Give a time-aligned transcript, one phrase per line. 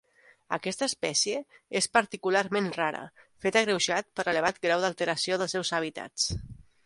[0.55, 1.41] Aquesta espècie
[1.81, 3.03] és particularment rara,
[3.45, 6.27] fet agreujat per l'elevat grau d'alteració dels seus hàbitats.